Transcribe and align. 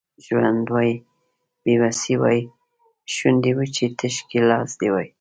ژوند 0.25 0.65
وای 0.73 0.91
بې 1.63 1.73
وسي 1.81 2.13
وای 2.21 2.39
شونډې 3.13 3.51
وچې 3.57 3.87
تش 3.99 4.15
ګیلاس 4.29 4.71
دي 4.79 4.89
وای 4.93 5.07